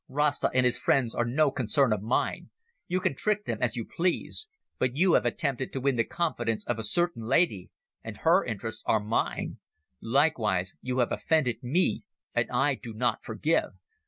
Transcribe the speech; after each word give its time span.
Rasta 0.09 0.49
and 0.51 0.65
his 0.65 0.79
friends 0.79 1.13
are 1.13 1.23
no 1.25 1.51
concern 1.51 1.93
of 1.93 2.01
mine. 2.01 2.49
You 2.87 2.99
can 2.99 3.13
trick 3.15 3.45
them 3.45 3.59
as 3.61 3.75
you 3.75 3.85
please. 3.85 4.47
But 4.79 4.95
you 4.95 5.13
have 5.13 5.27
attempted 5.27 5.71
to 5.73 5.79
win 5.79 5.95
the 5.95 6.03
confidence 6.03 6.65
of 6.65 6.79
a 6.79 6.83
certain 6.83 7.21
lady, 7.25 7.69
and 8.03 8.17
her 8.17 8.43
interests 8.43 8.81
are 8.87 8.99
mine. 8.99 9.59
Likewise 10.01 10.73
you 10.81 10.97
have 11.01 11.11
offended 11.11 11.61
me, 11.61 12.03
and 12.33 12.49
I 12.49 12.73
do 12.73 12.95
not 12.95 13.23
forgive. 13.23 13.73